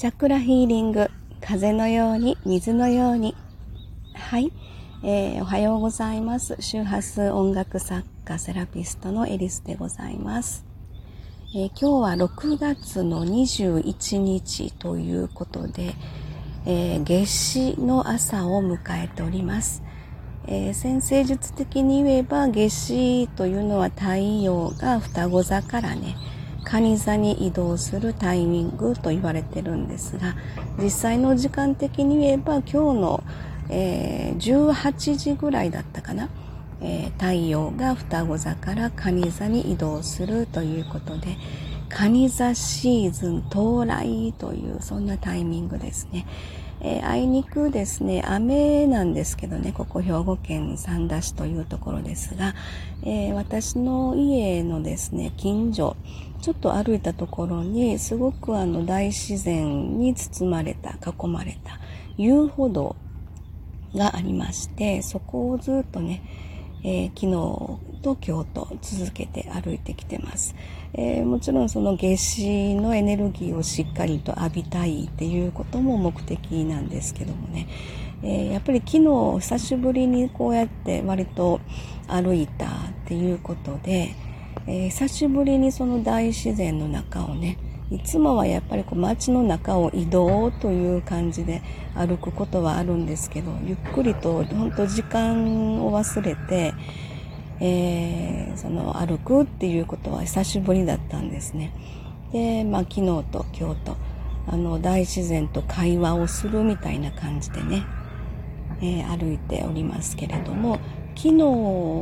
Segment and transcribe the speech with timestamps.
[0.00, 1.10] チャクラヒーリング、
[1.42, 3.36] 風のように、水のように。
[4.14, 4.50] はい。
[5.02, 6.56] えー、おはようございます。
[6.58, 10.64] 周波数音楽作家、セラピストのエリスでございます。
[11.54, 15.94] えー、今日は6月の21日ということで、
[16.64, 19.82] えー、夏至の朝を迎えております。
[20.46, 26.16] えー、先生術的に言えば夏至というのは太陽が双子座からね、
[26.64, 30.34] 蟹座に移動するタイミングと言われてるんですが
[30.78, 33.24] 実際の時間的に言えば今日の、
[33.68, 36.28] えー、18時ぐらいだったかな、
[36.80, 41.36] えー、太陽が双子座から蟹座に移動するということで
[41.88, 46.24] 蟹座シーズン到来というそんなタイミングですね。
[46.82, 52.54] えー、あいにくですね、雨なんですけどね、ここ兵庫県三田市というところですが、
[53.02, 55.96] えー、私の家のですね、近所、
[56.40, 61.78] ちょっと歩いたところに、すごくあの大自然に包まれた、囲まれた
[62.16, 62.96] 遊歩道
[63.94, 66.22] がありまして、そこをずっとね、
[66.82, 70.54] えー、昨日と今日と続けて歩いてきてます。
[70.94, 77.68] えー、もちろんその夏至のエネルギーをしっかりと浴びたいっていうことも目的なんですけどもね、
[78.22, 81.60] えー、やっぱり昨日久しぶりにこうやって割と
[82.08, 82.70] 歩いたっ
[83.06, 84.14] ていうことで、
[84.66, 87.58] え、久しぶりにその大自然の中をね
[87.90, 91.60] いつもはやっぱりこう街の中を移動という感じで
[91.94, 96.72] 歩くことはあるんですけどゆっくりと本当時間を忘れて、
[97.60, 101.72] えー、その歩くっていうことは久しぶりだったんですね。
[102.32, 103.96] で、まあ、昨日と今日と
[104.46, 107.84] あの大自然と会話をするみたいな感じでね、
[108.80, 110.78] えー、歩いておりますけれども
[111.16, 111.42] 昨日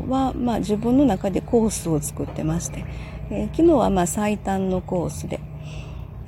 [0.08, 2.84] は、まあ、自分の中でコースを作ってまして、
[3.30, 5.40] えー、昨日はまあ最短のコースで、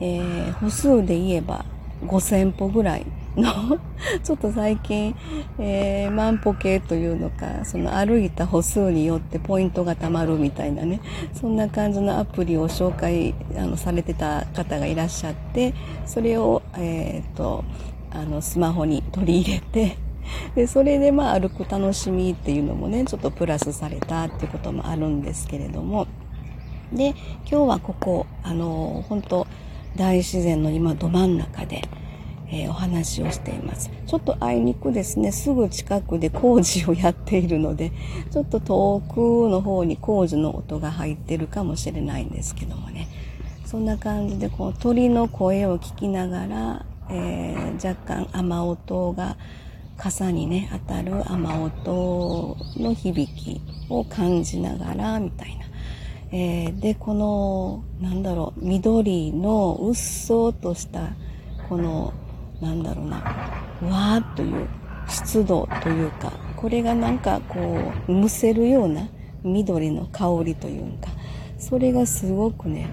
[0.01, 1.65] えー、歩数で言えば
[2.07, 3.07] 5000歩ぐらい
[3.37, 3.79] の
[4.25, 5.15] ちょっと最近、
[5.59, 11.01] えー、万歩計というのか、その歩いた歩数によってポイントが貯まるみたいなね、
[11.33, 15.75] そんな感じのアプリを紹介あのされてた方がいらっしゃって、
[16.07, 17.65] それを、え、ー、と、
[18.11, 19.97] あの、スマホに取り入れて、
[20.55, 26.07] でそれでまあ歩く楽しみっていうのもねちょっとプラスされたっていうこともあるんですけれども。
[26.93, 27.11] で
[27.49, 29.47] 今日はここあの本当
[29.97, 31.83] 大自然の今ど真ん中で、
[32.49, 33.91] えー、お話をしています。
[34.07, 35.33] ちょっとあいにくですね。
[35.33, 37.93] すぐ近くで工事をやっているので
[38.31, 43.09] ちょっと遠くの方に工事の音が入ってるかもしれないんですけどもね。
[43.65, 49.37] そんな感じでこう鳥の声を聞きながら、えー、若干雨音が
[49.97, 55.67] 傘にね当たる雨音の響きを感じながらみたいな。
[56.33, 61.11] えー、でこのなんだろう緑のうっそうとした
[61.69, 62.13] この
[62.61, 64.69] なんだろうなわーっという
[65.09, 69.09] 湿度というかこれがなんかこうむせるような
[69.43, 71.09] 緑の香りというか
[71.59, 72.89] それがすごくね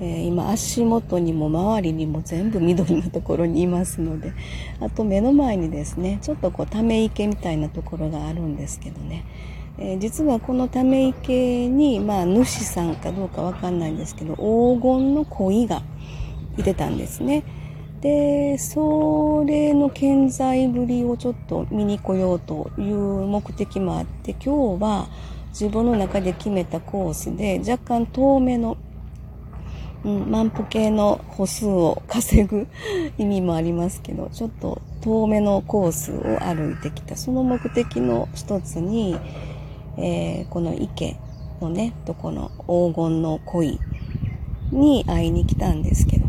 [0.00, 4.32] えー、今足元にも周りにも全部緑のところにいますので
[4.80, 9.24] あと目の前にですねちょっとこうため池みたいなところがあるんですけどね、
[9.78, 15.82] えー、実はこのため池に、まあ、主さんかどうかわかんないんですけど黄金の鯉が
[16.56, 17.44] いてたんですね。
[18.00, 25.08] でそれの健在ぶりをちょっと見に来ようという目的もあって今日は
[25.48, 28.76] 自分の中で決めたコースで若干遠めの
[30.04, 32.66] うん、万歩計の歩数を稼ぐ
[33.16, 37.16] 意味もありますけど、ちょっと遠めのコースを歩いてきた。
[37.16, 39.16] その目的の一つに、
[39.96, 41.16] えー、この池
[41.60, 43.78] のね、とこの黄金の鯉
[44.72, 46.26] に会いに来たんですけど、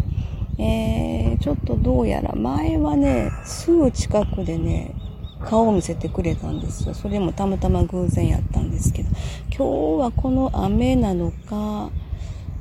[0.57, 4.93] えー、ちょっとどうやら前はね、すぐ近くでね、
[5.41, 6.93] 顔を見せてくれたんですよ。
[6.93, 9.09] それもたまたま偶然やったんですけど、
[9.49, 11.89] 今日はこの雨なのか、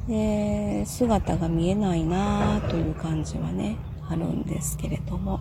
[0.09, 3.77] えー、姿が見えないなという感じはね、
[4.09, 5.41] あるんですけれども。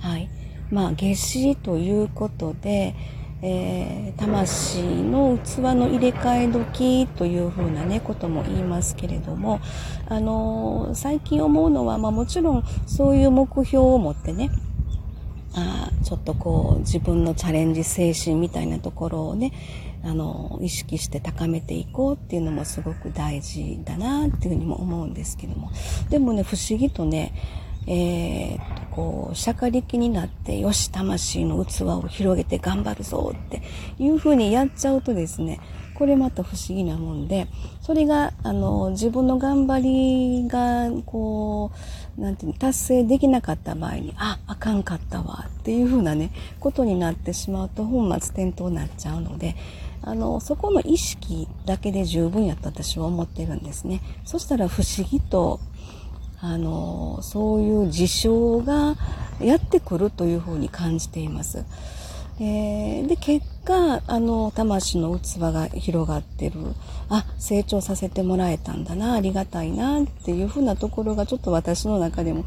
[0.00, 0.28] はい。
[0.70, 2.94] まあ、夏至ということで、
[3.42, 9.60] えー、魂の器の入れ替え時というふうなね、ことも言いますけれども、
[10.08, 14.50] あのー、最近思うのは、まあもちろんそういう目標を持ってね、
[15.54, 19.52] あちょっとこう自分のチャレンジ精神みたいなところをね、
[20.04, 25.70] あの、意識して高めていこうっていうのもすごく大事だなっていうふうにも思うんですけども。
[26.10, 27.32] でもね、不思議とね、
[27.86, 33.62] えー、っと、こう、釈迦力になって、よし、魂の器を広げて頑張るぞって
[33.98, 35.60] いうふうにやっちゃうとですね、
[35.94, 37.46] これまた不思議なもんで、
[37.80, 41.70] それが、あの、自分の頑張りが、こ
[42.18, 49.56] う、なんていうの、達成できなかった場合に、あ、あかんかったわ、っていうふうなね、ことになってしまうと本末転倒になっちゃうので、
[50.02, 54.02] あの、そこの意識だけで十分やと私は思ってるんですね。
[54.24, 55.60] そしたら不思議と、
[56.40, 58.96] あの、そういう事象が
[59.40, 61.64] やってくるというふうに感じています。
[62.38, 66.60] えー、で、結果、あの、魂の器が広がってる。
[67.08, 72.44] あ、成長させてもらえたんだな、ありがたいな、っていうふうなところがちょっと私の中でも、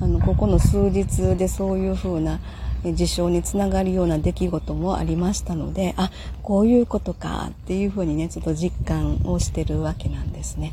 [0.00, 2.40] あの、ここの数日でそういうふうな
[2.84, 6.10] 事象につながるような出来事もありましたので、あ、
[6.42, 10.72] こういうことか、っていうふうにね、ちょっと実感をしてるわけなんですね。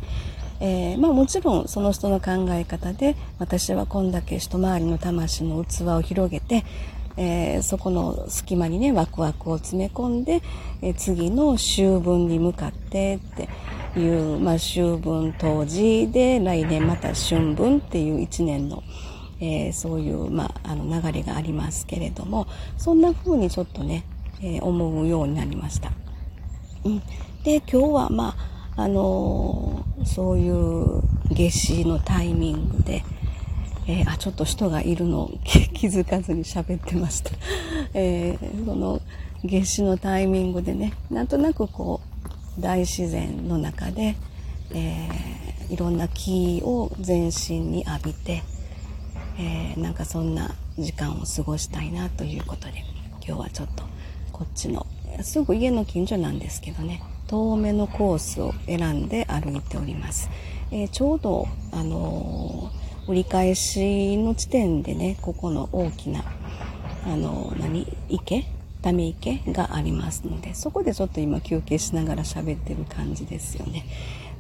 [0.59, 6.63] えー、まあもちろんその人の考え方で私はこんだけ一回りの魂の器を広げて
[7.17, 10.43] えー、そこの隙間にね、ワクワクを詰め込んで、
[10.83, 13.49] えー、次の秋分に向かってって
[13.99, 18.83] いう、まあ、秋分当時で、来年また春分っていう一年の、
[19.39, 22.45] えー、そういう、まあ、あの流れがありますけれども、
[22.77, 24.03] そんな風にちょっとね、
[24.39, 25.91] え思うようになりました。
[26.83, 27.01] うん。
[27.43, 31.01] で、今日は、まあ、あのそういう
[31.31, 33.03] 夏至のタイミングで、
[33.87, 37.31] えー、あ、ちょっと人がいるの 気づかずに喋ってました。
[37.95, 39.01] えー、その
[39.43, 42.01] 夏至のタイミングでね、なんとなくこ
[42.57, 44.15] う、大自然の中で、
[44.71, 48.43] えー、いろんな木を全身に浴びて、
[49.39, 52.83] えー、なんかそんな時間を過ごしたいなということで、
[53.25, 53.83] 今日はちょっと
[54.31, 54.85] こっちの、
[55.23, 60.29] すぐ家の近所なんですけどね、遠めのコースを選んで歩いております。
[60.71, 66.25] えー、ちょうど、あのー折り返しの地点でね、ここの大きな、
[67.05, 67.87] あの、何？
[68.09, 68.43] 池？
[68.81, 69.37] ため池？
[69.53, 73.85] がありますので、そこでちょっと今休憩しながら喋ってる感じですよね。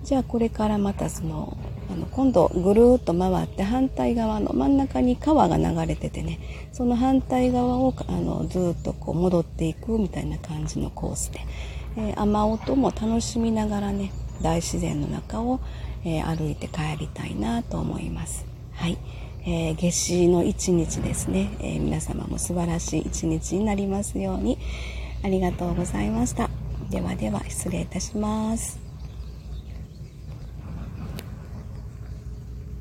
[0.03, 1.57] じゃあこれからまたその、
[1.89, 6.37] あの、今度ぐるーっと回って反対側の真ん中に川が流れててね、
[6.73, 11.39] その反対側をあのずっとこう戻っていくみたいな感じのコースで、
[11.97, 14.11] え、雨音も楽しみながらね、
[14.41, 15.59] 大自然の中を、
[16.05, 18.45] え、歩いて帰りたいなと思います。
[18.73, 18.97] はい。
[19.49, 24.57] えー、夏至の一日ですね、えー、皆様も素晴らしい一日になりますように
[25.23, 26.49] ありがとうございました。
[26.89, 28.86] ではでは失礼いたします。